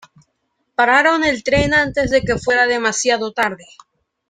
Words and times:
Pararon 0.79 1.23
el 1.25 1.43
tren 1.43 1.75
antes 1.75 2.09
de 2.09 2.21
que 2.21 2.39
fuera 2.39 2.65
demasiado 2.65 3.33
tarde. 3.33 3.65